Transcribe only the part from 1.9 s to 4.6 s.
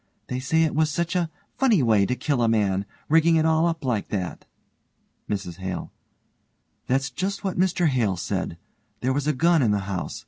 to kill a man, rigging it all up like that.